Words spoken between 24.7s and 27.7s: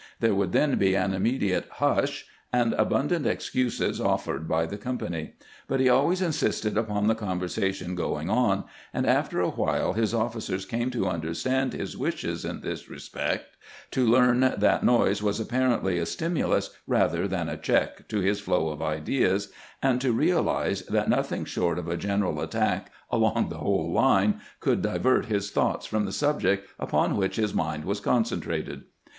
divert his thoughts from the subject upon which his